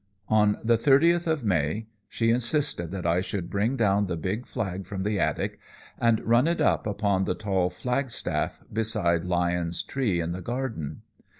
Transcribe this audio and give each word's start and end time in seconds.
On 0.29 0.57
the 0.63 0.79
thirtieth 0.79 1.27
of 1.27 1.43
May 1.43 1.85
she 2.09 2.31
insisted 2.31 2.89
that 2.89 3.05
I 3.05 3.21
should 3.21 3.51
bring 3.51 3.75
down 3.75 4.07
the 4.07 4.15
big 4.17 4.47
flag 4.47 4.87
from 4.87 5.03
the 5.03 5.19
attic 5.19 5.59
and 5.99 6.19
run 6.25 6.47
it 6.47 6.59
up 6.59 6.87
upon 6.87 7.25
the 7.25 7.35
tall 7.35 7.69
flagstaff 7.69 8.63
beside 8.73 9.23
Lyon's 9.23 9.83
tree 9.83 10.19
in 10.19 10.31
the 10.31 10.41
garden. 10.41 11.03